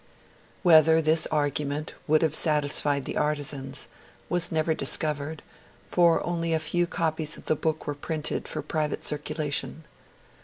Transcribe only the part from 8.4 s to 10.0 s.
for private circulation.